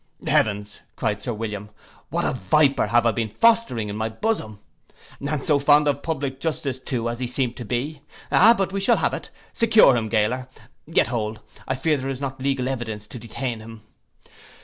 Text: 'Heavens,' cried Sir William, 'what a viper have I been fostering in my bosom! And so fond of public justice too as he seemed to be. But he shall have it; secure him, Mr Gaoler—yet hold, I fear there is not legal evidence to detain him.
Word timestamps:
'Heavens,' 0.25 0.79
cried 0.95 1.21
Sir 1.21 1.31
William, 1.31 1.69
'what 2.09 2.25
a 2.25 2.33
viper 2.33 2.87
have 2.87 3.05
I 3.05 3.11
been 3.11 3.29
fostering 3.29 3.87
in 3.87 3.95
my 3.95 4.09
bosom! 4.09 4.57
And 5.19 5.43
so 5.43 5.59
fond 5.59 5.87
of 5.87 6.01
public 6.01 6.39
justice 6.39 6.79
too 6.79 7.07
as 7.07 7.19
he 7.19 7.27
seemed 7.27 7.55
to 7.57 7.65
be. 7.65 8.01
But 8.31 8.71
he 8.71 8.79
shall 8.79 8.97
have 8.97 9.13
it; 9.13 9.29
secure 9.53 9.95
him, 9.95 10.09
Mr 10.09 10.13
Gaoler—yet 10.13 11.07
hold, 11.09 11.41
I 11.67 11.75
fear 11.75 11.97
there 11.97 12.09
is 12.09 12.19
not 12.19 12.41
legal 12.41 12.67
evidence 12.67 13.07
to 13.09 13.19
detain 13.19 13.59
him. 13.59 13.81